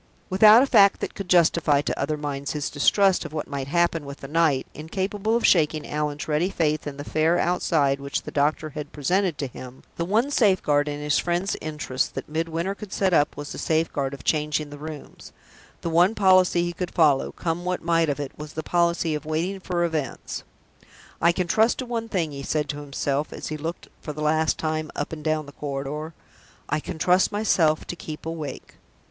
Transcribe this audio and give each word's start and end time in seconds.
Without 0.31 0.63
a 0.63 0.65
fact 0.65 0.99
that 0.99 1.13
could 1.13 1.29
justify 1.29 1.79
to 1.83 1.99
other 2.01 2.17
minds 2.17 2.53
his 2.53 2.71
distrust 2.71 3.23
of 3.23 3.33
what 3.33 3.47
might 3.47 3.67
happen 3.67 4.03
with 4.03 4.19
the 4.21 4.27
night, 4.27 4.65
incapable 4.73 5.35
of 5.35 5.45
shaking 5.45 5.85
Allan's 5.85 6.27
ready 6.27 6.49
faith 6.49 6.87
in 6.87 6.97
the 6.97 7.03
fair 7.03 7.37
outside 7.37 7.99
which 7.99 8.23
the 8.23 8.31
doctor 8.31 8.71
had 8.71 8.91
presented 8.91 9.37
to 9.37 9.45
him, 9.45 9.83
the 9.97 10.03
one 10.03 10.31
safeguard 10.31 10.87
in 10.87 10.99
his 10.99 11.19
friend's 11.19 11.55
interests 11.61 12.07
that 12.09 12.27
Midwinter 12.27 12.73
could 12.73 12.91
set 12.91 13.13
up 13.13 13.37
was 13.37 13.51
the 13.51 13.59
safeguard 13.59 14.15
of 14.15 14.23
changing 14.23 14.71
the 14.71 14.79
rooms 14.79 15.31
the 15.81 15.89
one 15.91 16.15
policy 16.15 16.63
he 16.63 16.73
could 16.73 16.89
follow, 16.95 17.31
come 17.31 17.63
what 17.63 17.83
might 17.83 18.09
of 18.09 18.19
it, 18.19 18.31
was 18.35 18.53
the 18.53 18.63
policy 18.63 19.13
of 19.13 19.23
waiting 19.23 19.59
for 19.59 19.83
events. 19.83 20.41
"I 21.21 21.31
can 21.31 21.45
trust 21.45 21.77
to 21.77 21.85
one 21.85 22.09
thing," 22.09 22.31
he 22.31 22.41
said 22.41 22.69
to 22.69 22.79
himself, 22.79 23.31
as 23.31 23.49
he 23.49 23.55
looked 23.57 23.87
for 24.01 24.13
the 24.13 24.23
last 24.23 24.57
time 24.57 24.89
up 24.95 25.13
and 25.13 25.23
down 25.23 25.45
the 25.45 25.51
corridor 25.51 26.15
"I 26.69 26.79
can 26.79 26.97
trust 26.97 27.31
myself 27.31 27.85
to 27.85 27.95
keep 27.95 28.25
awake." 28.25 28.77